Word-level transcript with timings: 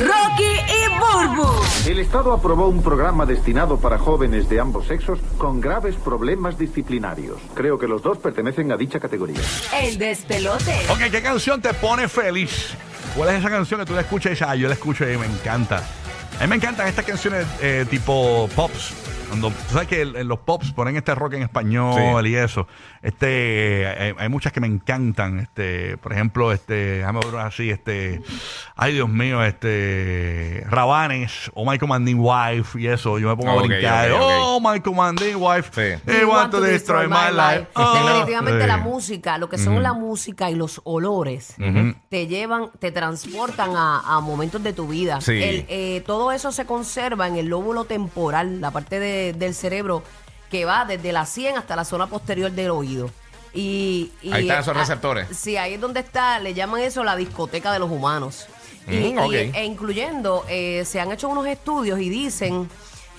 Rocky 0.00 0.44
y 0.44 0.88
Burbu. 0.98 1.46
El 1.86 1.98
Estado 1.98 2.32
aprobó 2.32 2.68
un 2.68 2.82
programa 2.82 3.26
destinado 3.26 3.78
para 3.78 3.98
jóvenes 3.98 4.48
de 4.48 4.58
ambos 4.58 4.86
sexos 4.86 5.18
con 5.36 5.60
graves 5.60 5.94
problemas 5.96 6.56
disciplinarios. 6.56 7.38
Creo 7.54 7.78
que 7.78 7.86
los 7.86 8.02
dos 8.02 8.16
pertenecen 8.16 8.72
a 8.72 8.78
dicha 8.78 8.98
categoría. 8.98 9.40
El 9.78 9.98
despelote. 9.98 10.74
Ok, 10.90 11.10
¿qué 11.10 11.20
canción 11.20 11.60
te 11.60 11.74
pone 11.74 12.08
feliz? 12.08 12.74
¿Cuál 13.14 13.30
es 13.30 13.40
esa 13.40 13.50
canción 13.50 13.80
que 13.80 13.86
tú 13.86 13.92
la 13.92 14.00
escuchas 14.00 14.26
y 14.26 14.30
dices, 14.30 14.48
ah, 14.48 14.56
yo 14.56 14.68
la 14.68 14.74
escucho 14.74 15.04
y 15.04 15.18
me 15.18 15.26
encanta? 15.26 15.84
A 16.38 16.44
mí 16.44 16.48
me 16.48 16.56
encantan 16.56 16.88
estas 16.88 17.04
canciones 17.04 17.46
eh, 17.60 17.84
tipo 17.90 18.48
pops. 18.56 18.94
Cuando, 19.30 19.48
tú 19.48 19.54
sabes 19.72 19.88
que 19.88 20.02
en 20.02 20.28
los 20.28 20.40
pops 20.40 20.72
ponen 20.72 20.96
este 20.96 21.14
rock 21.14 21.34
en 21.34 21.42
español 21.42 22.26
y 22.26 22.34
eso. 22.36 22.66
Este, 23.00 23.86
hay, 23.86 24.12
hay 24.18 24.28
muchas 24.28 24.52
que 24.52 24.60
me 24.60 24.66
encantan. 24.66 25.38
Este, 25.38 25.96
por 25.96 26.12
ejemplo, 26.12 26.52
este, 26.52 26.98
déjame 26.98 27.20
ver 27.24 27.36
así, 27.40 27.70
este, 27.70 28.20
ay 28.76 28.92
Dios 28.92 29.08
mío, 29.08 29.42
este, 29.44 30.64
Rabanes 30.68 31.50
o 31.54 31.64
My 31.70 31.78
Commanding 31.78 32.16
Wife 32.18 32.78
y 32.80 32.88
eso. 32.88 33.18
Yo 33.18 33.28
me 33.28 33.36
pongo 33.36 33.52
a 33.52 33.62
Ok, 33.62 33.66
brincar. 33.68 34.10
ok, 34.12 34.20
ok. 34.20 34.30
Oh, 34.42 34.60
My 34.60 34.80
Commanding 34.80 35.36
Wife. 35.36 35.70
Sí. 35.72 36.02
They 36.04 36.24
want 36.24 36.50
to 36.50 36.60
destroy 36.60 37.06
my 37.06 37.30
life. 37.32 37.68
Oh, 37.74 37.94
Definitivamente 37.94 38.62
sí. 38.62 38.66
la 38.66 38.76
música, 38.78 39.38
lo 39.38 39.48
que 39.48 39.58
son 39.58 39.82
la 39.82 39.92
música 39.92 40.50
y 40.50 40.54
los 40.56 40.80
olores, 40.84 41.54
te 42.08 42.26
llevan, 42.26 42.70
te 42.78 42.90
transportan 42.90 43.76
a, 43.76 44.00
a 44.16 44.20
momentos 44.20 44.62
de 44.62 44.72
tu 44.72 44.88
vida. 44.88 45.20
Sí. 45.20 45.40
El, 45.42 45.66
eh, 45.68 46.02
todo 46.06 46.32
eso 46.32 46.52
se 46.52 46.66
conserva 46.66 47.28
en 47.28 47.36
el 47.36 47.46
lóbulo 47.46 47.84
temporal, 47.84 48.60
la 48.60 48.70
parte 48.72 48.98
de- 48.98 49.19
del 49.32 49.54
cerebro 49.54 50.02
que 50.50 50.64
va 50.64 50.84
desde 50.84 51.12
la 51.12 51.26
sien 51.26 51.56
hasta 51.56 51.76
la 51.76 51.84
zona 51.84 52.06
posterior 52.08 52.50
del 52.50 52.70
oído. 52.70 53.10
Y, 53.52 54.12
y- 54.22 54.32
Ahí 54.32 54.42
están 54.42 54.60
esos 54.60 54.76
receptores. 54.76 55.28
sí, 55.36 55.56
ahí 55.56 55.74
es 55.74 55.80
donde 55.80 56.00
está, 56.00 56.38
le 56.38 56.54
llaman 56.54 56.80
eso 56.82 57.02
la 57.04 57.16
discoteca 57.16 57.72
de 57.72 57.78
los 57.80 57.90
humanos. 57.90 58.46
Y, 58.88 59.12
Mm, 59.12 59.18
y- 59.32 59.36
e 59.36 59.64
incluyendo, 59.64 60.44
eh, 60.48 60.84
se 60.84 61.00
han 61.00 61.12
hecho 61.12 61.28
unos 61.28 61.46
estudios 61.46 62.00
y 62.00 62.08
dicen 62.08 62.68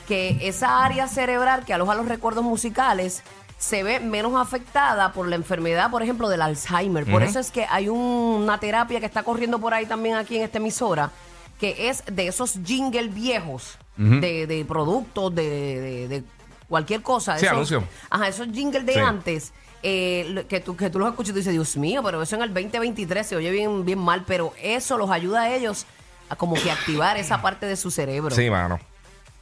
que 0.07 0.37
esa 0.41 0.83
área 0.83 1.07
cerebral 1.07 1.63
que 1.65 1.73
aloja 1.73 1.95
los 1.95 2.07
recuerdos 2.07 2.43
musicales 2.43 3.23
se 3.57 3.83
ve 3.83 3.99
menos 3.99 4.33
afectada 4.35 5.13
por 5.13 5.27
la 5.27 5.35
enfermedad, 5.35 5.91
por 5.91 6.01
ejemplo, 6.01 6.27
del 6.29 6.41
Alzheimer. 6.41 7.05
Por 7.09 7.21
eso 7.23 7.39
es 7.39 7.51
que 7.51 7.65
hay 7.69 7.89
un- 7.89 7.99
una 7.99 8.59
terapia 8.59 8.99
que 8.99 9.05
está 9.05 9.23
corriendo 9.23 9.59
por 9.59 9.73
ahí 9.73 9.85
también 9.85 10.15
aquí 10.15 10.35
en 10.37 10.43
esta 10.43 10.57
emisora, 10.57 11.11
que 11.59 11.89
es 11.89 12.03
de 12.11 12.27
esos 12.27 12.55
jingle 12.65 13.07
viejos 13.09 13.77
de, 14.21 14.47
de 14.47 14.65
productos, 14.65 15.33
de, 15.35 15.49
de- 15.49 16.07
de 16.07 16.23
cualquier 16.67 17.01
cosa. 17.01 17.37
Sí, 17.37 17.45
esos- 17.45 17.53
anuncio. 17.55 17.83
Ajá, 18.09 18.27
esos 18.27 18.47
jingles 18.51 18.85
de 18.85 18.93
Sí. 18.93 18.99
antes. 18.99 19.53
eh, 19.83 20.45
que, 20.47 20.59
tú, 20.59 20.75
que 20.77 20.91
tú 20.91 20.99
los 20.99 21.09
escuchas 21.09 21.29
y 21.29 21.33
tú 21.33 21.37
dices, 21.39 21.53
Dios 21.53 21.75
mío, 21.75 22.03
pero 22.03 22.21
eso 22.21 22.35
en 22.35 22.43
el 22.43 22.53
2023 22.53 23.25
se 23.25 23.35
oye 23.35 23.49
bien, 23.49 23.83
bien 23.83 23.97
mal, 23.97 24.23
pero 24.27 24.53
eso 24.61 24.95
los 24.97 25.09
ayuda 25.09 25.41
a 25.41 25.55
ellos 25.55 25.87
a 26.29 26.35
como 26.35 26.53
que 26.53 26.69
activar 26.71 27.17
esa 27.17 27.41
parte 27.41 27.65
de 27.65 27.75
su 27.75 27.89
cerebro. 27.89 28.29
Sí, 28.35 28.47
mano. 28.49 28.79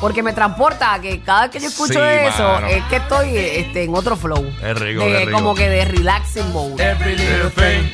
Porque 0.00 0.22
me 0.22 0.32
transporta 0.32 0.94
a 0.94 1.00
que 1.00 1.20
cada 1.20 1.42
vez 1.42 1.50
que 1.52 1.60
yo 1.60 1.68
escucho 1.68 1.92
Sí, 1.94 1.98
eso, 2.00 2.42
mano. 2.42 2.66
es 2.66 2.82
que 2.86 2.96
estoy 2.96 3.36
este, 3.36 3.84
en 3.84 3.94
otro 3.94 4.16
flow. 4.16 4.44
Es 4.60 4.76
rico, 4.78 5.04
De- 5.04 5.11
es 5.20 5.26
rico. 5.26 5.38
Como 5.38 5.54
que 5.54 5.68
de 5.68 5.84
relaxing 5.84 6.52
mode. 6.52 6.82
Every 6.82 7.16
little 7.16 7.50
thing 7.50 7.90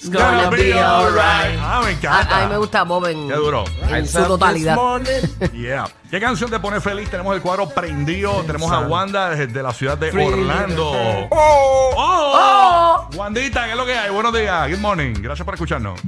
is 0.00 0.10
gonna 0.10 0.48
be 0.50 0.72
alright. 0.72 1.58
Ah, 1.60 1.82
me 1.84 1.92
encanta. 1.92 2.36
A, 2.36 2.40
a 2.40 2.44
mí 2.46 2.50
me 2.52 2.58
gusta 2.58 2.82
Bob 2.84 3.06
en, 3.06 3.28
Qué 3.28 3.34
duro. 3.34 3.64
en 3.88 4.06
su 4.06 4.22
totalidad. 4.24 4.76
Yeah. 5.52 5.88
¿Qué 6.10 6.20
canción 6.20 6.50
te 6.50 6.58
pone 6.58 6.80
feliz? 6.80 7.10
Tenemos 7.10 7.34
el 7.36 7.42
cuadro 7.42 7.68
prendido. 7.68 8.42
Tenemos 8.46 8.70
a 8.72 8.80
Wanda 8.80 9.30
desde 9.30 9.62
la 9.62 9.72
ciudad 9.72 9.96
de 9.98 10.08
Orlando. 10.10 10.90
¡Oh! 11.30 11.90
¡Oh! 11.96 13.08
Wandita, 13.14 13.64
¿qué 13.66 13.70
es 13.72 13.76
lo 13.76 13.84
que 13.86 13.94
hay? 13.96 14.10
Buenos 14.10 14.32
días. 14.32 14.68
Good 14.70 14.78
morning. 14.78 15.14
Gracias 15.20 15.44
por 15.44 15.54
escucharnos. 15.54 16.00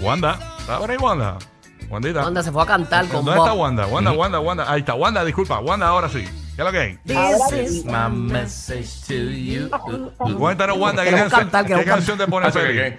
Wanda. 0.00 0.38
¿Está 0.60 0.78
por 0.78 0.90
ahí, 0.90 0.96
Wanda? 0.96 1.38
Wandita. 1.88 2.22
Wanda 2.22 2.42
se 2.42 2.52
fue 2.52 2.62
a 2.62 2.66
cantar 2.66 3.06
con 3.06 3.24
¿Dónde 3.24 3.38
está 3.40 3.52
Bob. 3.52 3.60
Wanda? 3.60 3.86
Wanda, 3.86 4.12
Wanda, 4.12 4.40
Wanda. 4.40 4.70
Ahí 4.70 4.80
está. 4.80 4.94
Wanda, 4.94 5.24
disculpa. 5.24 5.58
Wanda, 5.60 5.86
ahora 5.88 6.08
sí. 6.08 6.24
¿Qué 6.58 6.62
es 6.62 6.66
lo 6.66 6.72
que 6.72 6.78
hay? 6.80 6.96
This 7.06 7.52
is- 7.52 7.84
My 7.84 8.08
message 8.10 9.06
to 9.06 9.14
you. 9.14 9.70
Cuéntanos, 10.36 10.76
Wanda, 10.76 11.04
¿qué, 11.04 11.10
Queremos 11.10 11.30
canción, 11.30 11.50
cantar, 11.50 11.62
qué 11.62 11.68
queremos 11.74 11.94
canción 11.94 12.18
te 12.18 12.26
pone 12.26 12.50
sí, 12.50 12.58
feliz? 12.58 12.94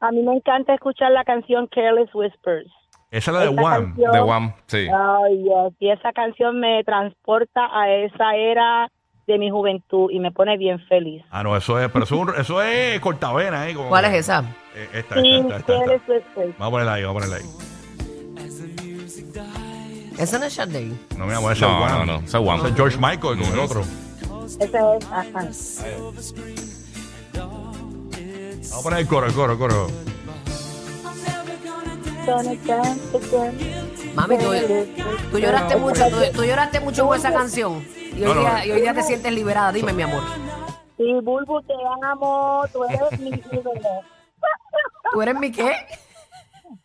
A 0.00 0.10
mí 0.10 0.22
me 0.22 0.32
encanta 0.34 0.74
escuchar 0.74 1.12
la 1.12 1.22
canción 1.22 1.68
Careless 1.68 2.12
Whispers. 2.12 2.66
Esa 3.12 3.30
es 3.30 3.34
la 3.36 3.40
de 3.44 3.52
Esa 3.52 3.62
Wham. 3.62 3.84
canción- 3.94 4.10
The 4.12 4.18
One, 4.18 4.54
sí. 4.66 4.88
Ay, 4.92 5.38
Dios, 5.44 5.72
y 5.78 5.88
esa 5.90 6.12
canción 6.12 6.58
me 6.58 6.82
transporta 6.82 7.60
a 7.72 7.88
esa 7.92 8.34
era 8.34 8.90
de 9.28 9.38
mi 9.38 9.50
juventud 9.50 10.10
y 10.10 10.18
me 10.18 10.32
pone 10.32 10.58
bien 10.58 10.80
feliz. 10.88 11.22
Ah, 11.30 11.44
no, 11.44 11.56
eso 11.56 11.78
es, 11.78 11.88
pero 11.92 12.04
eso, 12.06 12.16
es 12.16 12.20
un- 12.22 12.40
eso 12.40 12.60
es 12.60 12.98
cortavena 12.98 13.62
ahí. 13.62 13.74
como- 13.74 13.88
¿Cuál 13.88 14.06
es 14.06 14.14
esa? 14.14 14.40
Eh, 14.74 14.88
Esta, 14.94 15.14
Sí, 15.22 15.30
esta, 15.32 15.46
esta, 15.46 15.56
esta, 15.58 15.72
Careless 15.74 16.00
esta. 16.02 16.12
Whispers. 16.12 16.58
Vamos 16.58 16.66
a 16.66 16.70
ponerla 16.72 16.92
ahí, 16.94 17.02
vamos 17.04 17.22
a 17.22 17.26
ponerla 17.28 17.36
ahí. 17.36 17.73
Esa 20.18 20.38
no 20.38 20.44
es 20.46 20.52
Sade. 20.54 20.92
No, 21.16 21.26
mi 21.26 21.32
amor, 21.34 21.52
ese 21.52 21.62
No, 21.62 21.84
es 21.86 21.92
Wham. 21.92 21.98
no, 21.98 22.04
no, 22.06 22.14
ese 22.18 22.24
es. 22.26 22.34
Ese 22.34 22.68
es 22.68 22.74
George 22.76 22.96
Michael 22.98 23.38
con 23.38 23.52
el 23.52 23.58
otro. 23.58 23.80
Ese 23.80 24.64
es, 24.64 24.72
ajá. 25.10 25.48
Vamos 28.70 28.72
a 28.72 28.82
poner 28.82 28.98
el 29.00 29.06
coro, 29.06 29.26
el 29.26 29.32
coro, 29.34 29.52
el 29.52 29.58
coro. 29.58 29.86
Mami, 34.14 34.38
tú, 34.38 34.44
tú 35.30 35.38
lloraste 35.38 35.76
mucho, 35.76 36.04
tú, 36.08 36.16
tú 36.34 36.44
lloraste 36.44 36.80
mucho 36.80 37.06
con 37.06 37.18
esa 37.18 37.32
canción. 37.32 37.84
Y 38.16 38.22
hoy, 38.22 38.28
No, 38.28 38.34
no, 38.34 38.40
día, 38.40 38.52
no. 38.58 38.64
y 38.66 38.70
hoy 38.72 38.80
día 38.80 38.94
te 38.94 39.02
sientes 39.02 39.32
liberada. 39.32 39.72
Dime, 39.72 39.92
mi 39.92 40.02
amor. 40.04 40.22
Sí, 40.96 41.04
Bulbu, 41.22 41.60
te 41.62 41.74
amo. 42.02 42.62
Tú 42.72 42.84
eres 42.84 43.18
mi 43.20 43.28
ídolo. 43.30 43.80
¿Tú 45.12 45.22
eres 45.22 45.34
mi 45.38 45.50
qué? 45.50 45.72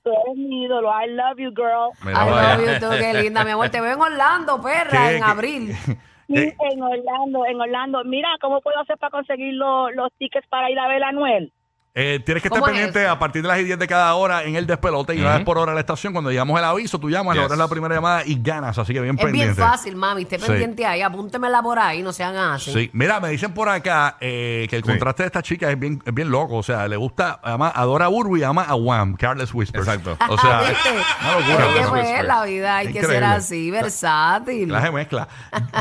Tú 0.04 0.12
eres 0.12 0.36
mi 0.38 0.64
ídolo. 0.66 0.90
I 0.92 1.08
love 1.10 1.38
you, 1.40 1.52
girl. 1.52 1.92
Mira, 2.04 2.22
Ay, 2.22 2.32
vaya. 2.32 2.58
love 2.58 2.68
you, 2.68 2.80
tú, 2.80 2.96
qué 2.98 3.14
linda, 3.24 3.44
mi 3.44 3.52
amor. 3.52 3.70
Te 3.70 3.82
veo 3.82 3.94
en 3.94 4.02
Orlando, 4.02 4.62
perra, 4.62 4.90
¿Qué- 5.10 5.16
en 5.18 5.24
qué- 5.24 5.30
abril. 5.32 5.72
Sí, 6.30 6.36
Eh, 6.38 6.56
en 6.72 6.84
Orlando, 6.84 7.44
en 7.48 7.60
Orlando. 7.60 8.04
Mira, 8.04 8.30
¿cómo 8.40 8.62
puedo 8.62 8.80
hacer 8.80 8.98
para 9.00 9.10
conseguir 9.10 9.56
lo- 9.56 9.90
los 9.90 10.14
tickets 10.20 10.48
para 10.48 10.70
ir 10.70 10.78
a 10.78 10.88
ver 10.88 11.04
a 11.04 11.08
Anuel? 11.08 11.52
Eh, 11.96 12.22
tienes 12.24 12.44
que 12.44 12.48
estar 12.48 12.60
¿Cómo 12.62 12.68
es 12.68 12.72
pendiente 12.74 13.04
eso? 13.04 13.12
a 13.12 13.20
partir 13.20 13.42
de 13.42 13.48
las 13.48 13.58
10 13.58 13.78
de 13.80 13.88
cada 13.88 14.14
hora 14.14 14.44
en 14.44 14.56
el 14.56 14.68
despelote 14.68 15.16
y 15.16 15.22
una 15.22 15.36
vez 15.38 15.44
por 15.44 15.58
hora 15.58 15.72
a 15.72 15.76
la 15.76 15.82
estación. 15.82 16.14
Cuando 16.14 16.30
llegamos 16.30 16.58
el 16.58 16.64
aviso, 16.64 17.00
tú 17.00 17.10
llamas, 17.10 17.34
Yes. 17.34 17.42
logras 17.42 17.58
la 17.60 17.68
primera 17.68 17.96
llamada 17.96 18.22
y 18.26 18.40
ganas. 18.42 18.78
Así 18.78 18.94
que 18.94 19.02
bien 19.02 19.16
Es 19.16 19.26
bien 19.26 19.32
pendiente. 19.32 19.62
fácil, 19.62 19.96
mami. 19.96 20.22
Esté 20.22 20.38
Sí. 20.40 20.46
pendiente 20.46 20.86
ahí. 20.86 21.02
Apúntemela 21.02 21.62
por 21.64 21.80
ahí, 21.80 22.02
no 22.04 22.14
sean 22.14 22.36
así. 22.38 22.72
Sí, 22.72 22.90
mira, 22.94 23.20
me 23.20 23.30
dicen 23.30 23.54
por 23.54 23.68
acá 23.70 24.18
eh, 24.22 24.68
que 24.70 24.78
el 24.78 24.84
Sí. 24.84 24.88
contraste 24.90 25.24
de 25.24 25.28
esta 25.28 25.42
chica 25.42 25.70
es 25.72 25.80
bien, 25.80 26.02
es 26.06 26.14
bien 26.14 26.30
loco. 26.30 26.58
O 26.58 26.64
sea, 26.64 26.88
le 26.88 26.96
gusta, 26.96 27.40
ama, 27.44 27.70
adora 27.76 28.06
a 28.06 28.10
Urbu 28.10 28.38
y 28.38 28.44
ama 28.44 28.64
a 28.64 28.76
Wham, 28.76 29.16
Careless 29.16 29.54
Whisper. 29.54 29.82
Exacto. 29.82 30.16
O 30.30 30.38
sea, 30.38 30.62
¿Viste? 30.70 30.90
una 30.92 31.34
locura. 31.40 31.54
Es 31.66 31.74
que 31.74 31.80
Carlos 31.82 31.90
pues, 31.90 32.24
la 32.26 32.44
vida 32.46 32.76
hay 32.78 32.88
que 32.88 32.94
ser 32.94 33.04
Increíble. 33.04 33.26
así, 33.26 33.72
versátil. 33.72 34.72
La 34.72 34.92
mezcla. 34.92 35.28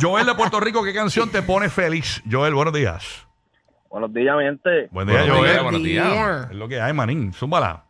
Joel 0.00 0.24
de 0.26 0.34
Puerto 0.34 0.58
Rico, 0.58 0.82
¿qué 0.82 0.94
canción 0.94 1.28
te 1.30 1.42
pone 1.42 1.68
feliz? 1.68 2.22
Joel, 2.28 2.54
buenos 2.54 2.72
días. 2.72 3.27
Buenos 3.88 4.12
días, 4.12 4.36
mi 4.36 4.44
gente. 4.44 4.88
Buen 4.90 5.06
día, 5.08 5.18
Buenos 5.20 5.36
Joel. 5.38 5.50
días, 5.50 5.62
buenos 5.62 5.82
días. 5.82 6.10
Día. 6.12 6.48
Es 6.50 6.56
lo 6.56 6.68
que 6.68 6.80
hay, 6.80 6.92
manín. 6.92 7.32
Zúmbala. 7.32 7.84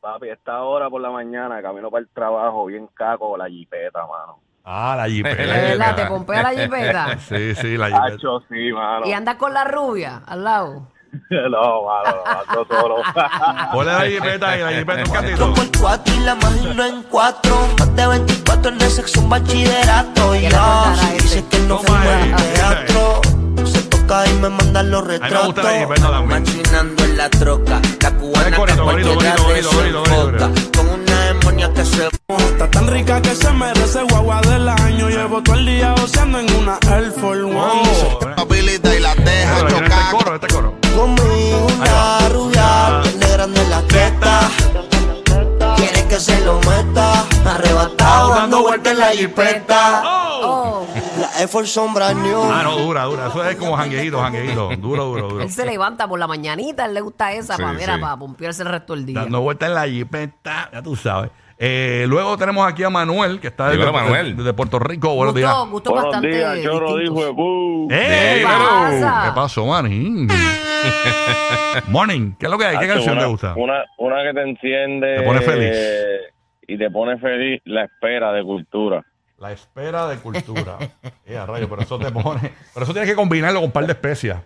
Papi, 0.00 0.28
esta 0.28 0.62
hora 0.62 0.90
por 0.90 1.00
la 1.00 1.10
mañana, 1.10 1.62
camino 1.62 1.90
para 1.90 2.02
el 2.02 2.08
trabajo, 2.08 2.66
bien 2.66 2.88
caco, 2.92 3.36
la 3.36 3.48
jipeta, 3.48 4.00
mano. 4.00 4.38
Ah, 4.64 4.94
la 4.96 5.08
jipeta. 5.08 5.36
verdad, 5.42 5.96
te 5.96 6.06
pompea 6.06 6.42
la 6.42 6.50
jipeta. 6.50 7.18
Sí, 7.28 7.54
sí, 7.54 7.76
la 7.76 7.86
jipeta. 7.86 8.04
Hacho, 8.14 8.40
sí, 8.48 8.72
mano. 8.72 9.06
Y 9.06 9.12
andas 9.12 9.36
con 9.36 9.54
la 9.54 9.64
rubia 9.64 10.22
al 10.26 10.44
lado. 10.44 10.88
no, 11.30 11.82
mano, 11.84 12.16
no, 12.24 12.40
ando 12.50 12.66
solo. 12.66 12.96
Ponle 13.72 13.92
la 13.92 14.00
jipeta 14.06 14.56
y 14.56 14.60
la 14.60 14.72
jipeta 14.72 15.02
un 15.04 15.10
cantito. 15.10 15.54
por 15.54 15.80
cuatro 15.80 16.14
y 16.14 16.20
la 16.20 16.32
imagino 16.34 16.84
en 16.84 17.02
cuatro. 17.04 17.56
Más 17.78 17.96
de 17.96 18.06
24 18.06 18.70
en 18.70 18.80
el 18.80 18.90
sexo, 18.90 19.20
un 19.20 19.30
bachillerato. 19.30 20.34
Y 20.34 20.42
ya, 20.42 20.94
si 20.96 21.16
ese. 21.16 21.22
dice 21.22 21.48
que 21.48 21.58
no 21.60 21.78
fue 21.78 21.96
teatro. 22.54 23.31
Toca 24.02 24.26
y 24.26 24.32
me 24.34 24.48
mandan 24.48 24.90
los 24.90 25.06
retratos. 25.06 25.54
Machinando 26.26 27.04
en 27.04 27.16
la 27.16 27.30
troca. 27.30 27.80
La 28.00 28.10
cubana 28.12 28.50
que. 28.50 28.56
Con 30.76 30.88
una 30.88 31.20
demonia 31.26 31.72
que 31.72 31.84
se 31.84 32.08
Está 32.28 32.70
tan 32.70 32.86
rica 32.88 33.20
que 33.20 33.34
se 33.34 33.50
merece 33.52 34.02
guagua 34.02 34.40
del 34.42 34.68
año. 34.68 35.08
Llevo 35.08 35.42
todo 35.42 35.56
el 35.56 35.66
día 35.66 35.94
oceando 35.94 36.40
en 36.40 36.52
una 36.54 36.78
Air 36.90 37.12
Force 37.12 37.42
One. 37.42 37.54
Oh, 37.54 38.18
habilita 38.36 38.94
y 38.94 39.00
la 39.00 39.14
deja 39.14 39.62
Bueno, 39.62 39.76
este 39.76 39.94
coro, 40.10 40.34
este 40.34 40.46
coro. 40.48 40.74
Conmigo 40.96 41.66
una 41.76 42.28
rubia, 42.28 43.00
tiene 43.02 43.26
grande 43.28 43.68
la 43.68 43.82
teta. 43.82 44.50
Quiere 45.76 46.08
que 46.08 46.18
se 46.18 46.40
lo 46.40 46.58
meta, 46.60 47.24
arrebatado 47.44 48.34
dando 48.34 48.62
vueltas 48.62 48.92
en 48.92 48.98
la 48.98 49.10
jipeta. 49.10 50.02
Force 51.52 51.70
sombra 51.72 52.14
new. 52.14 52.42
Ah, 52.50 52.62
no, 52.64 52.78
dura, 52.78 53.04
dura. 53.04 53.26
Eso 53.28 53.44
es 53.44 53.56
como 53.56 53.76
jangueíto, 53.76 54.18
jangueíto. 54.20 54.70
Duro, 54.78 55.04
duro, 55.04 55.28
duro. 55.28 55.42
él 55.44 55.50
se 55.50 55.66
levanta 55.66 56.08
por 56.08 56.18
la 56.18 56.26
mañanita, 56.26 56.86
él 56.86 56.94
le 56.94 57.00
gusta 57.02 57.32
esa 57.34 57.56
Sí, 57.56 57.62
para, 57.62 57.74
mira, 57.74 57.94
sí. 57.96 58.00
para 58.00 58.16
pompearse 58.16 58.62
el 58.62 58.68
resto 58.70 58.94
del 58.94 59.04
día. 59.06 59.20
Dando 59.20 59.40
vueltas 59.42 59.68
en 59.68 59.74
la 59.74 59.86
jipeta, 59.86 60.70
ya 60.72 60.82
tú 60.82 60.96
sabes. 60.96 61.30
Eh, 61.58 62.06
luego 62.08 62.36
tenemos 62.38 62.66
aquí 62.66 62.82
a 62.82 62.90
Manuel, 62.90 63.38
que 63.38 63.48
está 63.48 63.66
desde, 63.68 63.78
Dímelo, 63.84 63.92
Manuel. 63.92 64.36
desde 64.36 64.52
Puerto 64.54 64.78
Rico. 64.78 65.14
Buenos 65.14 65.34
días. 65.34 65.54
Gustos 65.70 65.92
Buenos 65.92 66.10
bastante 66.10 66.36
días, 66.36 66.62
choro, 66.64 66.96
distintos. 66.96 67.20
hijo 67.22 67.26
de 67.26 67.34
pu. 67.34 67.88
¡Eh! 67.92 68.36
¿Qué 68.38 68.44
pasa? 68.44 69.22
¿Qué 69.26 69.32
pasó, 69.34 69.66
manín? 69.66 70.28
Morning, 71.88 72.32
¿qué 72.38 72.46
es 72.46 72.52
lo 72.52 72.58
que 72.58 72.64
hay? 72.66 72.78
¿Qué 72.78 72.84
Hacho, 72.84 72.94
canción 72.94 73.12
una, 73.14 73.22
te 73.22 73.28
gusta? 73.30 73.54
Una, 73.56 73.84
una 73.98 74.22
que 74.22 74.32
te 74.34 74.42
enciende. 74.42 75.16
Te 75.18 75.22
pone 75.22 75.40
feliz. 75.42 75.70
eh, 75.72 76.18
Y 76.68 76.78
te 76.78 76.90
pone 76.90 77.18
feliz 77.18 77.60
la 77.64 77.84
espera 77.84 78.32
de 78.32 78.42
cultura. 78.42 79.04
La 79.42 79.50
espera 79.50 80.06
de 80.06 80.18
cultura. 80.18 80.78
Eh, 81.26 81.36
a 81.36 81.46
rayo, 81.46 81.68
pero 81.68 81.82
eso 81.82 81.98
te 81.98 82.10
pone. 82.10 82.52
Pero 82.74 82.84
eso 82.84 82.92
tienes 82.92 83.08
que 83.08 83.16
combinarlo 83.16 83.60
con 83.60 83.66
un 83.66 83.72
par 83.72 83.86
de 83.86 83.92
especias. 83.92 84.40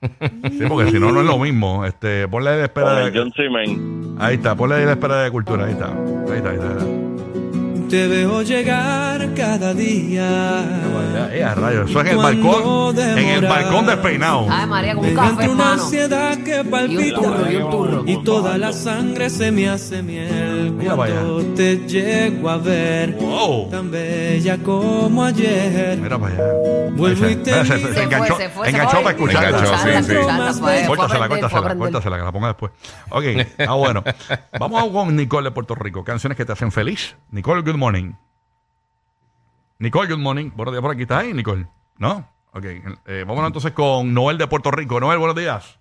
Sí, 0.00 0.64
porque 0.68 0.90
si 0.90 0.98
no, 0.98 1.12
no 1.12 1.20
es 1.20 1.26
lo 1.26 1.36
mismo. 1.38 1.84
Este, 1.84 2.26
ponle 2.28 2.56
la 2.58 2.64
espera 2.64 2.94
Con 2.94 2.98
el 2.98 3.12
de. 3.12 3.18
John 3.18 3.32
Cement. 3.36 4.20
Ahí 4.20 4.36
está, 4.36 4.54
ponle 4.54 4.76
ahí 4.76 4.84
la 4.84 4.92
espera 4.92 5.22
de 5.22 5.30
cultura. 5.30 5.66
Ahí 5.66 5.72
está. 5.72 5.86
Ahí 5.86 6.36
está, 6.36 6.50
ahí 6.50 6.56
está. 6.56 6.68
Ahí 6.68 6.76
está. 6.78 7.88
Te 7.88 8.08
veo 8.08 8.42
llegar 8.42 9.34
cada 9.34 9.74
día. 9.74 10.64
Vaya, 10.94 11.34
eh, 11.36 11.44
a 11.44 11.54
rayo. 11.54 11.82
Eso 11.82 12.00
es 12.00 12.06
en 12.06 12.12
el 12.12 12.16
balcón. 12.16 12.98
En 12.98 13.28
el 13.28 13.46
balcón 13.46 13.86
despeinado. 13.86 14.46
Ay, 14.48 14.66
María, 14.66 14.94
con 14.94 15.04
un 15.04 15.14
café, 15.14 15.28
entra 15.28 15.50
una 15.50 15.62
hermano. 15.64 15.82
ansiedad 15.82 16.38
que 16.38 16.64
palpita. 16.64 17.20
turro, 17.20 17.50
y 17.52 17.56
un 17.56 17.70
turro. 17.70 18.04
Y 18.06 18.24
toda 18.24 18.58
la 18.58 18.72
sangre 18.72 19.28
se 19.28 19.52
me 19.52 19.68
hace 19.68 20.02
miel 20.02 20.51
Mira 20.70 20.94
cuando 20.96 21.44
te 21.54 21.76
llego 21.86 22.48
a 22.50 22.56
ver. 22.58 23.12
Wow. 23.16 23.70
Tan 23.70 23.90
bella 23.90 24.58
como 24.58 25.24
ayer. 25.24 25.98
Mira 25.98 26.18
para 26.18 26.34
allá. 26.34 26.90
Vuelvo 26.94 27.28
y 27.28 27.36
te 27.36 27.64
se, 27.64 28.02
enganchó, 28.02 28.34
fue, 28.36 28.44
se 28.44 28.48
fue, 28.50 28.68
enganchó 28.68 28.96
para 29.02 29.10
escucharla. 29.10 29.48
Enganchó, 29.48 29.76
sí, 29.78 29.88
sí. 30.04 30.12
escucharla, 30.12 30.52
fue- 30.52 30.60
fue 30.60 30.82
a 30.82 30.86
Córtasela, 30.86 31.24
aprender, 31.24 31.50
fue 31.50 31.58
a 31.58 31.62
córtasela, 31.62 31.66
aprender. 31.66 31.78
córtasela, 31.92 32.16
que 32.18 32.22
la 32.24 32.32
ponga 32.32 32.46
después. 32.48 32.72
Ok, 33.10 33.24
ah, 33.68 33.74
bueno. 33.74 34.04
Vamos 34.58 34.90
con 34.90 35.16
Nicole 35.16 35.48
de 35.48 35.50
Puerto 35.52 35.74
Rico. 35.74 36.04
Canciones 36.04 36.36
que 36.36 36.44
te 36.44 36.52
hacen 36.52 36.70
feliz. 36.72 37.16
Nicole, 37.30 37.62
good 37.62 37.76
morning. 37.78 38.12
Nicole, 39.78 40.08
good 40.08 40.20
morning. 40.20 40.50
Buenos 40.54 40.72
días 40.74 40.82
por 40.82 40.92
aquí. 40.92 41.02
¿Estás 41.02 41.22
ahí, 41.22 41.32
Nicole? 41.34 41.66
¿No? 41.98 42.28
Ok. 42.54 42.64
Eh, 42.64 43.24
vámonos 43.26 43.48
entonces 43.48 43.72
con 43.72 44.12
Noel 44.14 44.38
de 44.38 44.46
Puerto 44.46 44.70
Rico. 44.70 45.00
Noel, 45.00 45.18
buenos 45.18 45.34
días. 45.36 45.78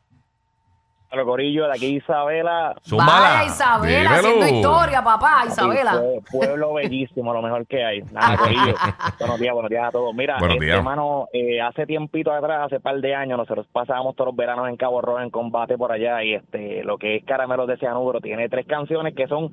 Pero 1.11 1.25
Corillo, 1.25 1.65
de 1.65 1.71
aquí 1.73 1.97
Isabela. 1.97 2.73
Vaya, 2.89 3.43
Isabela, 3.45 3.97
Dímelo. 3.99 4.15
haciendo 4.15 4.47
historia, 4.47 5.03
papá, 5.03 5.43
Isabela. 5.45 5.91
Pue- 5.91 6.23
Pueblo 6.31 6.73
bellísimo, 6.75 7.33
lo 7.33 7.41
mejor 7.41 7.67
que 7.67 7.83
hay. 7.83 8.01
Nada, 8.13 8.37
Corillo. 8.37 8.73
buenos 9.19 9.39
días, 9.39 9.53
buenos 9.53 9.69
días 9.69 9.87
a 9.89 9.91
todos. 9.91 10.15
Mira, 10.15 10.37
Buenos 10.39 10.55
este, 10.55 10.65
días. 10.67 10.77
hermano, 10.77 11.27
eh, 11.33 11.59
hace 11.61 11.85
tiempito 11.85 12.31
atrás, 12.31 12.67
hace 12.67 12.79
par 12.79 12.95
de 13.01 13.13
años, 13.13 13.37
nosotros 13.37 13.67
pasábamos 13.73 14.15
todos 14.15 14.27
los 14.29 14.35
veranos 14.37 14.69
en 14.69 14.77
Cabo 14.77 15.01
Rojo 15.01 15.19
en 15.19 15.29
combate 15.31 15.77
por 15.77 15.91
allá 15.91 16.23
y 16.23 16.35
este, 16.35 16.81
lo 16.85 16.97
que 16.97 17.17
es 17.17 17.25
Caramelos 17.25 17.67
de 17.67 17.75
Cianuro 17.77 18.21
tiene 18.21 18.47
tres 18.47 18.65
canciones 18.65 19.13
que 19.13 19.27
son 19.27 19.51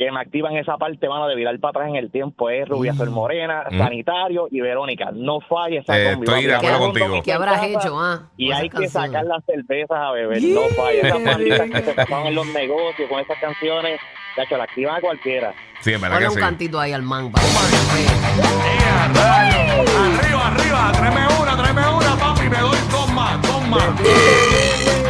que 0.00 0.10
me 0.10 0.18
activan 0.18 0.56
esa 0.56 0.78
parte, 0.78 1.06
mano, 1.10 1.28
de 1.28 1.34
virar 1.36 1.58
para 1.60 1.70
atrás 1.72 1.88
en 1.90 1.96
el 1.96 2.10
tiempo. 2.10 2.48
Es 2.48 2.66
Rubia 2.66 2.94
Sol 2.94 3.10
Morena, 3.10 3.64
Mm. 3.70 3.76
Sanitario 3.76 4.48
y 4.50 4.62
Verónica. 4.62 5.10
No 5.12 5.40
falle 5.42 5.80
esa 5.80 5.94
Eh, 5.98 6.12
estoy 6.12 6.46
de 6.46 6.54
papi. 6.54 6.66
acuerdo 6.66 6.78
contigo. 6.86 7.22
¿Qué 7.22 7.32
habrás 7.34 7.62
hecho, 7.64 8.00
ah? 8.00 8.22
Y 8.38 8.50
hay 8.50 8.70
que 8.70 8.88
sacar 8.88 9.26
las 9.26 9.44
cervezas 9.44 9.98
a 9.98 10.10
beber, 10.12 10.42
no 10.42 10.62
falla. 10.74 11.02
Esas 11.02 11.22
banditas 11.36 11.70
que 11.70 11.82
se 11.82 11.92
pasaban 11.92 12.28
en 12.28 12.34
los 12.34 12.46
negocios 12.46 13.10
con 13.10 13.20
esas 13.20 13.36
canciones, 13.40 14.00
ya 14.38 14.46
que 14.46 14.56
la 14.56 14.64
activan 14.64 14.96
a 14.96 15.00
cualquiera. 15.02 15.52
Sí, 15.82 15.92
en 15.92 16.00
verdad 16.00 16.16
Ponle 16.16 16.26
que 16.28 16.30
un 16.32 16.34
sí. 16.36 16.40
cantito 16.40 16.80
ahí 16.80 16.92
al 16.92 17.02
man. 17.02 17.30
pa. 17.30 17.40
A 17.40 19.08
rayo. 19.08 19.82
Arriba, 20.18 20.46
arriba. 20.48 20.92
Tráeme 20.92 21.26
una, 21.42 21.56
tráeme 21.58 21.88
una, 21.88 22.16
papi. 22.16 22.48
Me 22.48 22.56
doy 22.58 22.78
dos 22.90 23.12
más, 23.12 23.42
dos 23.42 23.68
más. 23.68 23.84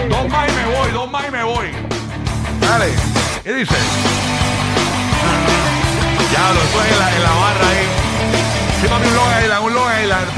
Dos 0.08 0.28
más 0.28 0.48
y 0.48 0.52
me 0.56 0.76
voy, 0.76 0.90
dos 0.90 1.10
más 1.12 1.28
y 1.28 1.30
me 1.30 1.42
voy. 1.44 1.66
Dale. 2.60 2.86
¿Qué 3.44 3.52
dice? 3.54 4.09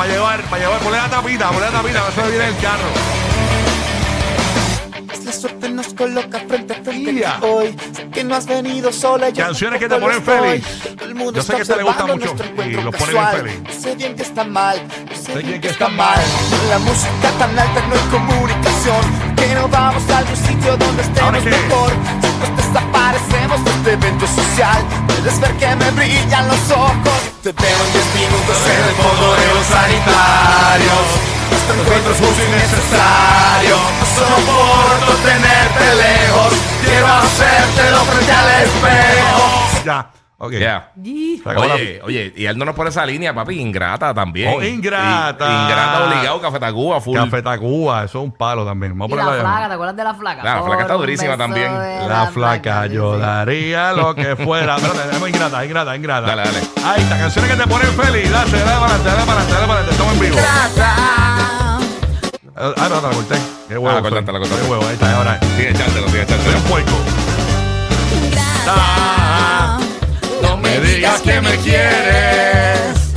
Para 0.03 0.15
llevar, 0.15 0.43
para 0.51 0.63
llevar. 0.65 0.81
Ponle 0.81 0.99
la 0.99 1.09
tapita, 1.09 1.49
ponle 1.51 1.67
la 1.67 1.71
tapita. 1.71 2.09
Eso 2.09 2.29
viene 2.29 2.49
el 2.49 2.57
carro. 2.57 2.89
La 5.25 5.33
suerte 5.33 5.69
nos 5.69 5.95
coloca 5.95 6.41
frente 6.41 6.75
a 6.75 6.83
frente 6.83 7.15
Ya. 7.15 7.39
hoy. 7.41 7.77
Sé 7.95 8.09
que 8.11 8.25
no 8.25 8.35
has 8.35 8.47
venido 8.47 8.93
sola. 8.93 9.29
yo 9.29 9.45
Canciones 9.45 9.79
que 9.79 9.89
te 9.89 9.95
ponen 9.95 10.17
lo 10.17 10.23
feliz. 10.23 10.65
Todo 10.97 11.05
el 11.07 11.15
mundo 11.15 11.33
Yo 11.35 11.43
sé 11.45 11.53
que 11.53 11.59
a 11.59 11.63
este 11.63 11.77
le 11.77 11.83
gusta 11.85 12.07
mucho 12.07 12.35
nuestro 12.35 12.47
y 12.47 12.51
encuentro 12.51 12.83
los 12.83 12.95
pone 12.97 13.13
bien 13.13 13.25
casual. 13.25 13.37
feliz. 13.43 13.81
Sé 13.81 13.95
bien 13.95 14.17
que 14.17 14.23
está 14.23 14.43
mal. 14.45 14.77
Yo 15.09 15.17
sé, 15.17 15.33
bien 15.35 15.47
bien 15.47 15.61
que 15.61 15.69
está 15.69 15.89
mal. 15.89 16.21
La 16.69 16.79
música 16.81 17.31
tan 17.39 17.57
alta 17.57 17.81
no 17.89 17.95
hay 17.95 18.09
comunicación. 18.11 19.35
Que 19.37 19.55
no 19.55 19.69
vamos 19.69 20.03
a 20.11 20.19
algún 20.19 20.37
sitio 20.37 20.77
donde 20.79 21.03
¿Ahora 21.21 21.39
estemos 21.39 21.61
mejor. 21.69 21.93
Si 22.23 22.51
nos 22.51 22.57
desaparecemos 22.57 23.65
de 23.65 23.71
este 23.71 23.93
evento 23.93 24.27
social. 24.27 24.83
Puedes 25.07 25.41
ver 25.41 25.53
que 25.59 25.77
me 25.77 25.91
brillan 25.93 26.49
los 26.49 26.71
ojos. 26.73 27.32
Te 27.43 27.51
veo 27.51 27.85
en 27.87 27.93
10 27.93 28.15
minutos 28.15 28.57
en 28.67 28.89
el 28.89 28.95
los 29.57 29.67
sanitarios. 29.67 31.07
Nuestro 31.51 31.75
encuentro 31.75 32.13
es 32.13 32.19
justo 32.21 32.41
y 32.41 32.51
necesario. 32.53 33.77
No 33.99 34.07
soporto 34.07 35.13
tenerte 35.25 35.95
lejos. 35.97 36.53
Quiero 36.85 37.07
hacértelo 37.09 38.05
frente 38.05 38.33
al 38.33 38.63
espejo. 38.63 39.83
Ya. 39.85 40.22
Ok. 40.45 40.55
Ya. 40.55 40.91
Y- 41.01 41.39
Se 41.41 41.49
acabó 41.49 41.67
la- 41.67 41.75
Oye, 41.75 42.01
oye, 42.03 42.33
y 42.37 42.47
él 42.47 42.59
no 42.59 42.65
nos 42.65 42.75
pone 42.75 42.91
esa 42.91 43.07
línea, 43.07 43.33
papi, 43.33 43.61
ingrata 43.61 44.13
también. 44.13 44.53
Oh, 44.53 44.61
ingrata. 44.61 45.47
Y- 45.49 45.63
ingrata 45.63 46.05
obligado, 46.05 46.41
Café 46.41 46.59
Tacuba, 46.59 47.01
full. 47.01 47.17
Café 47.17 47.43
Tacuba, 47.43 48.03
eso 48.03 48.19
es 48.19 48.25
un 48.25 48.33
palo 48.33 48.65
también. 48.67 48.99
Vamos 48.99 49.13
a 49.13 49.15
Y 49.15 49.19
la 49.19 49.25
ponerla 49.25 49.49
flaca, 49.51 49.69
¿te 49.69 49.75
acuerdas 49.75 49.97
de 49.97 50.03
la 50.05 50.15
flaca? 50.15 50.43
La 50.43 50.63
flaca 50.65 50.81
está 50.83 50.87
Por 50.95 50.97
un 50.97 51.03
durísima 51.03 51.31
beso 51.31 51.39
también. 51.39 51.79
de 51.79 52.09
La 52.09 52.27
flaca, 52.27 52.87
yo 52.87 53.15
sí. 53.15 53.21
daría 53.21 53.93
lo 53.93 54.15
que 54.17 54.35
fuera. 54.45 54.77
Espérate, 54.79 55.17
es 55.17 55.29
ingrata, 55.29 55.65
ingrata, 55.65 55.97
ingrata. 55.97 56.27
Dale, 56.27 56.43
dale. 56.43 56.59
Ahí 56.87 57.03
está, 57.03 57.19
canciones 57.19 57.51
que 57.53 57.57
te 57.57 57.67
ponen 57.69 57.89
feliz. 57.93 58.31
Dale, 58.33 58.51
dale 58.51 58.65
para 58.65 58.85
adelante, 58.87 59.09
dale 59.11 59.27
para 59.27 59.41
adelante, 59.41 59.53
dale 59.55 59.67
para 59.69 59.79
adelante. 59.79 59.91
Estamos 59.93 60.15
en 60.15 60.21
vivo. 60.21 60.37
Ah, 62.57 62.89
no, 62.91 63.01
te 63.01 63.07
la 63.07 63.15
corté. 63.15 63.37
Qué 63.69 63.79
huevo. 63.79 63.89
Ah, 63.91 63.93
la 63.95 64.01
soy. 64.01 64.11
cortaste, 64.11 64.33
la 64.33 64.39
cortaste. 64.41 64.65
Qué 64.65 64.71
huevo, 64.71 64.87
ahí 64.89 64.95
está, 64.95 65.17
ahora. 65.17 65.39
Sigue 65.57 65.71
echártelo, 65.71 66.09
sigue 66.09 66.27
Soy 66.27 66.55
un 66.57 66.63
puerco. 66.63 66.93
Me 68.21 69.02
digas 70.95 71.21
que 71.23 71.41
me 71.41 71.57
quieres. 71.59 73.13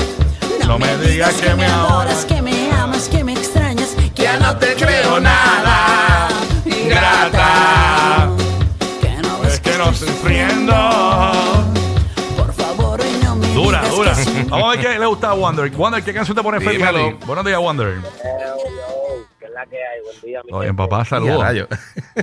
No 0.67 0.79
me 0.79 0.98
digas 0.98 1.34
que 1.36 1.53
me 1.55 1.65
adoras. 1.65 2.25
que 2.25 2.41
me 2.41 2.72
amas, 2.72 3.08
que 3.10 3.24
me 3.24 3.34
extrañas, 3.34 3.96
que 4.15 4.24
Ya 4.24 4.38
no 4.39 4.58
te 4.58 4.74
creo 4.75 5.20
nada, 5.20 6.27
ingrata. 6.65 8.29
que 9.01 9.10
no 9.22 9.44
Es 9.48 9.60
que 9.60 9.77
no 9.77 9.89
estoy 9.89 10.08
sufriendo. 10.10 10.74
por 12.36 12.53
favor, 12.53 13.00
hoy 13.01 13.20
no 13.24 13.36
me 13.36 13.48
Dura, 13.50 13.82
digas 13.82 13.96
dura. 13.96 14.13
Vamos 14.50 14.65
a 14.67 14.70
ver 14.72 14.79
qué 14.94 15.00
le 15.00 15.05
gusta 15.05 15.29
a 15.29 15.34
Wonder. 15.34 15.70
Wonder, 15.72 16.03
¿qué 16.03 16.13
canción 16.13 16.36
te 16.36 16.44
pone 16.44 16.60
feliz? 16.60 16.79
Dímelo. 16.79 17.05
a 17.08 17.10
ti? 17.12 17.17
Buenos 17.25 17.46
días, 17.46 17.60
Wonder. 17.60 17.98
¿Qué 19.39 19.46
es 19.46 19.51
la 19.51 19.65
que 19.67 19.75
hay? 19.77 20.01
Buen 20.03 20.22
día, 20.24 20.41
mi 20.44 20.51
Oye, 20.53 20.74
papá, 20.74 20.98
Y 21.00 21.01
a 21.01 21.05
saludos. 21.05 21.67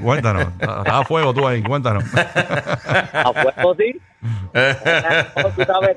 Cuéntanos. 0.02 0.46
Estaba 0.58 0.98
a 0.98 1.04
fuego 1.04 1.32
tú 1.32 1.46
ahí, 1.46 1.62
cuéntanos. 1.62 2.04
A 2.14 3.32
fuego 3.32 3.74
sí. 3.76 4.00
Tú 4.22 5.62
sabes, 5.64 5.96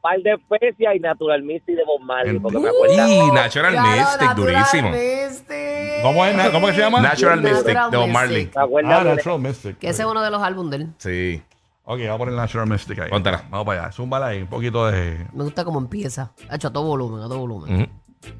par 0.00 0.18
de 0.18 0.32
especias 0.32 0.96
y 0.96 0.98
Natural 1.00 1.42
Misty 1.42 1.74
de 1.74 1.84
Bob 1.84 2.00
Marley, 2.00 2.38
porque 2.40 2.58
me 2.58 2.68
acuerdo. 2.68 2.94
Y 3.08 3.30
Natural 3.30 3.72
Claro, 3.72 3.88
Mystic, 3.90 4.20
Natural 4.20 4.36
durísimo. 4.36 4.90
Mystic. 4.90 6.02
¿Cómo 6.02 6.26
es? 6.26 6.50
¿Cómo 6.50 6.66
que 6.66 6.72
se 6.72 6.80
llama? 6.80 7.00
Natural 7.00 7.40
Mystic 7.40 7.66
de 7.66 7.74
Bob 7.74 7.90
Mystic. 7.92 8.12
Marley. 8.12 8.46
¿Te 8.46 8.60
acuerdas 8.60 8.92
Ah, 9.00 9.04
de- 9.04 9.14
Natural 9.16 9.38
Mystic. 9.40 9.78
Que 9.78 9.88
ese 9.88 10.02
es 10.02 10.08
uno 10.08 10.22
de 10.22 10.30
los 10.30 10.42
álbumes 10.42 10.70
de 10.70 10.76
él. 10.84 10.88
Sí. 10.98 11.42
Ok, 11.84 11.98
vamos 12.00 12.14
a 12.14 12.18
poner 12.18 12.34
Natural 12.34 12.68
Mystic 12.68 12.98
ahí. 13.00 13.10
Póntela. 13.10 13.44
Vamos 13.50 13.66
para 13.66 13.82
allá. 13.84 13.92
Zúmbala 13.92 14.26
ahí. 14.26 14.42
Un 14.42 14.48
poquito 14.48 14.86
de. 14.90 15.26
Me 15.32 15.44
gusta 15.44 15.64
cómo 15.64 15.78
empieza. 15.78 16.32
Ha 16.48 16.56
hecho 16.56 16.68
a 16.68 16.72
todo 16.72 16.84
volumen, 16.84 17.20
a 17.24 17.28
todo 17.28 17.38
volumen. 17.38 17.74
Ujú. 17.82 17.90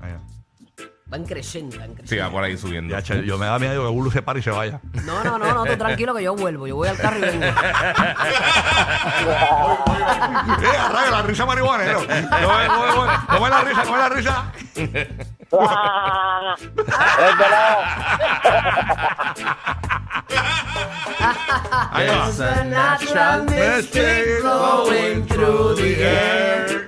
Allá. 0.01 0.21
Van 1.13 1.25
creciendo, 1.27 1.79
van 1.79 1.91
Sí, 1.91 1.95
creciendo. 1.97 2.25
va 2.25 2.33
por 2.33 2.43
ahí 2.43 2.57
subiendo. 2.57 2.95
Ya, 2.95 3.03
che, 3.03 3.23
yo 3.27 3.37
me 3.37 3.45
da 3.45 3.59
miedo 3.59 3.83
que 3.85 3.91
Bulu 3.91 4.11
se 4.11 4.23
pare 4.23 4.41
y 4.41 4.43
se 4.43 4.51
vaya. 4.51 4.81
No, 5.05 5.23
no, 5.23 5.37
no, 5.37 5.53
no, 5.55 5.65
tú 5.67 5.77
tranquilo 5.77 6.15
que 6.15 6.23
yo 6.23 6.35
vuelvo. 6.35 6.67
Yo 6.67 6.75
voy 6.77 6.89
al 6.89 6.97
carro 6.97 7.19
y 7.19 7.21
vengo. 7.21 7.45
¡Eh, 7.45 7.51
a 10.79 10.89
rayo, 10.89 11.11
la 11.11 11.21
risa 11.23 11.45
marihuana! 11.45 11.85
No, 11.93 12.01
no, 12.01 12.07
no, 12.07 13.07
no, 13.29 13.39
no, 13.41 13.49
la 13.51 13.61
risa, 13.61 13.85
no 13.85 13.97
la 13.99 14.09
risa. 14.09 14.53
¡Ah! 15.61 16.55
Es 16.59 16.75
verdad. 17.39 17.77
Ahí 21.93 22.07
va. 22.09 22.29
It's 22.29 22.41
a 22.41 22.65
natural 22.65 23.45
mystic 23.45 24.41
flowing 24.41 25.27
through 25.27 25.75
the 25.77 25.95
air. 26.03 26.82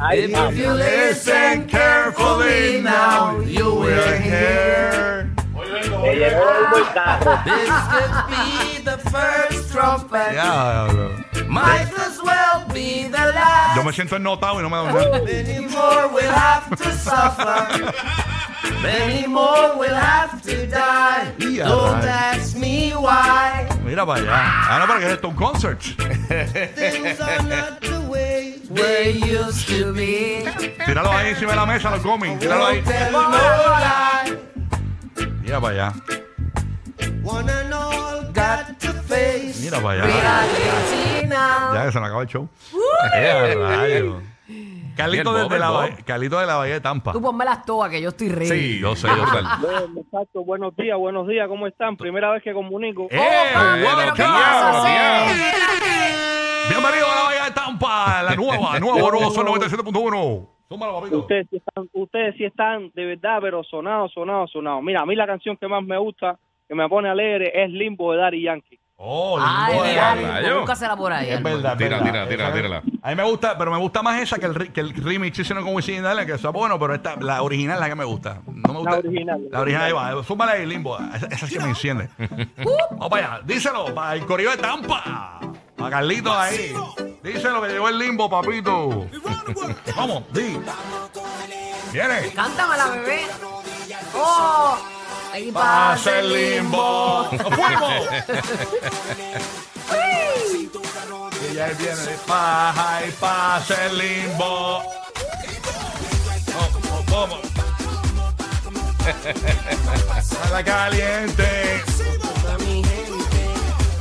Ay, 0.00 0.26
mamá. 0.28 0.50
Listen 0.76 1.66
carefully 1.66 2.80
now, 2.82 3.38
you 3.40 3.64
will 3.74 4.12
hear. 4.20 5.30
Me 5.54 6.14
llegó 6.16 6.44
el 6.50 6.66
buen 6.70 6.84
carro. 6.92 7.38
This 7.44 7.70
could 7.90 8.14
be 8.28 8.78
the 8.84 8.98
first 9.10 9.72
trumpet. 9.72 10.34
Ya, 10.34 10.88
bro. 10.90 11.10
Might 11.48 11.88
as 11.98 12.20
well 12.22 12.66
be 12.72 13.04
the 13.08 13.32
last. 13.32 13.76
Yo 13.76 13.82
me 13.84 13.92
siento 13.92 14.16
ennotado 14.16 14.58
y 14.60 14.62
no 14.62 14.68
me 14.68 14.76
da 14.76 14.92
nada. 14.92 15.24
Many 15.24 15.66
more 15.68 16.08
will 16.08 16.32
have 16.32 16.76
to 16.76 16.90
suffer. 16.92 17.92
Many 18.82 19.26
more 19.26 19.76
will 19.78 19.94
have 19.94 20.42
to 20.42 20.66
die. 20.66 21.32
Y 21.38 21.60
a 21.60 21.64
Don't 21.68 22.02
rayos. 22.02 22.04
ask 22.04 22.56
me 22.56 22.90
why. 22.92 23.66
Mira 23.84 24.04
para 24.04 24.20
allá. 24.20 24.30
Ah, 24.68 24.78
no, 24.80 24.86
pero 24.86 24.98
que 25.00 25.06
es 25.06 25.12
esto 25.14 25.28
un 25.28 25.36
concert. 25.36 25.80
Things 25.80 27.20
are 27.20 27.42
not 27.44 27.80
the 27.80 27.88
way 27.92 27.93
they 28.74 29.12
used 29.20 29.66
to 29.68 29.92
be. 29.92 30.44
Tíralo 30.86 31.10
ahí 31.12 31.28
encima 31.30 31.52
de 31.52 31.56
la 31.56 31.66
mesa, 31.66 31.90
los 31.90 32.02
gomis. 32.02 32.38
Tíralo 32.38 32.66
ahí. 32.66 32.82
Mira 35.42 35.60
para 35.60 35.72
allá. 35.88 35.92
One 37.22 37.50
and 37.50 37.72
all 37.72 38.22
got 38.32 38.78
to 38.80 38.92
face 39.04 39.60
Mira 39.62 39.80
para 39.80 40.02
allá. 40.02 40.04
reality 40.04 41.26
now. 41.26 41.74
Ya 41.74 41.86
que 41.86 41.92
se 41.92 42.00
me 42.00 42.06
acaba 42.06 42.22
el 42.22 42.28
show. 42.28 42.48
Eh, 43.14 43.54
rayo. 43.58 44.20
Carlito 44.96 45.32
Bien, 45.34 45.60
la 45.60 45.70
Bob, 45.70 45.80
Bahía- 45.80 45.96
Carlito 46.04 46.38
de 46.38 46.46
la 46.46 46.54
Bahía 46.56 46.74
de 46.74 46.80
Tampa. 46.80 47.12
Tú 47.12 47.20
ponme 47.20 47.44
las 47.44 47.64
toas 47.64 47.90
que 47.90 48.00
yo 48.00 48.10
estoy 48.10 48.28
ready. 48.28 48.46
Sí, 48.48 48.78
Yo 48.78 48.94
sé, 48.94 49.08
yo 49.08 49.26
sé. 49.26 49.42
Bueno, 49.60 49.88
muchachos, 49.88 50.46
buenos 50.46 50.76
días, 50.76 50.96
buenos 50.96 51.26
días, 51.26 51.48
¿cómo 51.48 51.66
están? 51.66 51.96
Primera 51.96 52.30
vez 52.30 52.42
que 52.44 52.52
comunico. 52.52 53.08
¡Eh! 53.10 53.18
buenos 53.54 53.94
pero 53.96 54.14
¿qué 54.14 54.22
días, 54.22 54.62
buenos 54.62 54.84
días. 54.84 56.43
Bienvenido 56.68 57.06
a 57.10 57.14
la 57.14 57.22
Bahía 57.24 57.44
de 57.44 57.50
Tampa, 57.50 58.22
la 58.22 58.34
nueva, 58.34 58.78
nuevo, 58.80 59.10
nuevo, 59.10 59.30
son 59.30 59.46
97.1. 59.46 60.48
Súmalo, 60.68 61.00
papito. 61.00 61.18
Ustedes 61.18 61.46
sí 61.50 61.56
están, 61.56 61.88
ustedes 61.92 62.34
sí 62.36 62.44
están 62.44 62.90
de 62.94 63.04
verdad, 63.04 63.38
pero 63.42 63.62
sonados, 63.64 64.12
sonados, 64.12 64.50
sonados. 64.50 64.82
Mira, 64.82 65.02
a 65.02 65.06
mí 65.06 65.14
la 65.14 65.26
canción 65.26 65.56
que 65.56 65.68
más 65.68 65.82
me 65.84 65.98
gusta, 65.98 66.38
que 66.66 66.74
me 66.74 66.88
pone 66.88 67.08
alegre, 67.10 67.52
es 67.54 67.70
Limbo 67.70 68.12
de 68.12 68.18
Daddy 68.18 68.42
Yankee. 68.42 68.78
Oh, 68.96 69.38
Ay. 69.38 69.96
Limbo, 70.42 70.60
búscasela 70.60 70.96
por 70.96 71.12
ahí. 71.12 71.28
Es 71.30 71.42
verdad, 71.42 71.76
Tira, 71.76 72.02
tira, 72.02 72.28
tira, 72.28 72.52
tírala. 72.52 72.82
A 73.02 73.10
mí 73.10 73.14
me 73.16 73.24
gusta, 73.24 73.58
pero 73.58 73.70
me 73.70 73.78
gusta 73.78 74.02
más 74.02 74.22
esa 74.22 74.38
que 74.38 74.46
el, 74.46 74.72
que 74.72 74.80
el 74.80 74.94
remix 74.94 75.38
hicieron 75.38 75.64
con 75.64 75.74
Wisin 75.74 76.02
y 76.04 76.26
que 76.26 76.32
está 76.32 76.48
bueno, 76.48 76.78
pero 76.78 76.94
esta, 76.94 77.16
la 77.16 77.42
original 77.42 77.74
es 77.74 77.80
la 77.80 77.88
que 77.88 77.94
me 77.94 78.04
gusta. 78.04 78.40
No 78.46 78.72
me 78.72 78.78
gusta. 78.78 78.90
La 78.92 78.98
original. 78.98 79.40
La 79.50 79.60
original, 79.60 79.84
ahí 79.84 79.92
va. 79.92 80.22
Súmale 80.24 80.52
ahí, 80.52 80.66
Limbo. 80.66 80.96
Esa, 81.14 81.26
esa 81.26 81.46
sí 81.46 81.58
me 81.58 81.68
enciende. 81.68 82.08
Vamos 82.92 83.10
para 83.10 83.34
allá. 83.34 83.42
Díselo, 83.44 83.94
para 83.94 84.14
el 84.14 84.24
corrido 84.24 84.52
de 84.52 84.58
Tampa. 84.58 85.40
Para 85.84 85.96
Carlitos 85.96 86.34
ahí. 86.34 86.74
Díselo 87.22 87.60
que 87.60 87.68
llegó 87.68 87.90
el 87.90 87.98
Limbo, 87.98 88.30
papito. 88.30 89.06
Vamos, 89.94 90.24
di. 90.32 90.58
Viene. 91.92 92.32
Cántamela, 92.34 92.86
bebé. 92.86 93.26
Oh, 94.14 94.78
ahí 95.30 95.52
Pasa 95.52 96.20
el 96.20 96.32
limbo. 96.32 97.28
¡Nos 97.32 97.54
fuimos! 97.54 98.08
Y 101.52 101.58
ahí 101.58 101.74
viene 101.78 101.96
de 101.96 102.16
paja 102.26 103.02
y 103.06 103.10
pasa 103.10 103.84
el 103.84 103.98
limbo. 103.98 104.82
Vamos, 106.54 107.06
vamos. 107.10 107.40
A 110.46 110.50
la 110.50 110.64
caliente. 110.64 111.84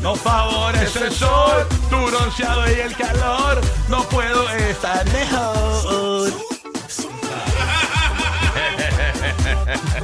No 0.04 0.16
favorece 0.16 1.06
el 1.08 1.14
sol, 1.14 1.66
tu 1.90 2.06
bronceado 2.08 2.70
y 2.70 2.74
el 2.82 2.94
calor. 2.96 3.60
No 3.88 4.04
puedo 4.04 4.48
estar 4.50 5.04
mejor. 5.12 6.30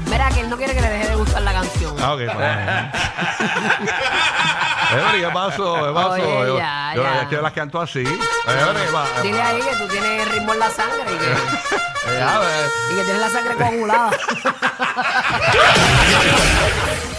Mira, 0.09 0.29
que 0.29 0.39
él 0.39 0.49
no 0.49 0.55
quiere 0.57 0.73
que 0.73 0.81
le 0.81 0.89
deje 0.89 1.09
de 1.09 1.15
gustar 1.15 1.41
la 1.41 1.51
canción. 1.51 1.95
Ah, 2.01 2.13
ok, 2.13 2.21
pues. 2.33 2.47
Evelyn, 5.03 5.25
¿qué 5.27 5.31
pasó? 5.33 5.73
¿Qué 5.75 5.91
pasó? 5.93 6.09
Oye, 6.11 6.23
yo, 6.47 6.57
ya, 6.57 6.93
yo, 6.95 7.03
ya. 7.03 7.21
es 7.21 7.27
que 7.27 7.35
yo 7.35 7.41
las 7.41 7.51
canto 7.53 7.81
así. 7.81 7.99
Evelyn, 7.99 8.95
va. 8.95 9.05
Dile 9.21 9.41
ahí 9.41 9.59
que 9.61 9.75
tú 9.75 9.85
tienes 9.89 10.27
ritmo 10.31 10.53
en 10.53 10.59
la 10.59 10.71
sangre 10.71 11.03
y 11.13 11.17
que, 11.17 11.31
Eh, 12.11 12.21
a 12.23 12.39
ver. 12.39 12.69
y 12.91 12.95
que 12.95 13.03
tienes 13.03 13.21
la 13.21 13.29
sangre 13.29 13.53
coagulada. 13.55 14.09